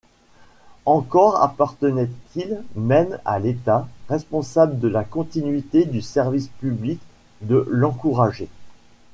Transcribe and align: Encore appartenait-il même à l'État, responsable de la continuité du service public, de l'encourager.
Encore 0.87 1.43
appartenait-il 1.43 2.63
même 2.73 3.19
à 3.23 3.37
l'État, 3.37 3.87
responsable 4.09 4.79
de 4.79 4.87
la 4.87 5.03
continuité 5.03 5.85
du 5.85 6.01
service 6.01 6.47
public, 6.47 6.99
de 7.41 7.67
l'encourager. 7.69 8.47